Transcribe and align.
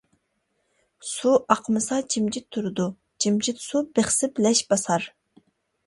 سۇ 1.09 1.33
ئاقمىسا 1.57 2.01
جىمجىت 2.15 2.49
تۇرىدۇ 2.57 2.89
جىمجىت 3.27 3.65
سۇ 3.69 3.87
بىخسىپ 4.01 4.47
لەش 4.49 4.67
باسار. 4.73 5.11